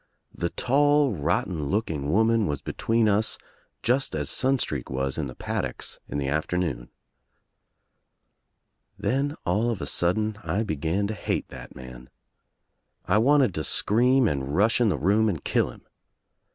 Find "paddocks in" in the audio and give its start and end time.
5.35-6.17